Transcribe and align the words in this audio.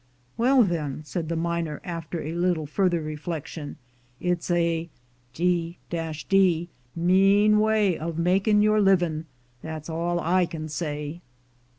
"Well, 0.35 0.63
then," 0.63 1.03
said 1.03 1.29
the 1.29 1.35
miner 1.35 1.79
after 1.83 2.19
a 2.23 2.33
little 2.33 2.65
further 2.65 3.03
reflection, 3.03 3.75
"it's 4.19 4.49
a 4.49 4.89
d— 5.35 5.77
d 6.25 6.69
mean 6.95 7.59
way 7.59 7.99
of 7.99 8.17
making 8.17 8.63
your 8.63 8.81
living, 8.81 9.25
that's 9.61 9.91
all 9.91 10.19
I 10.19 10.47
can 10.47 10.69
say." 10.69 11.21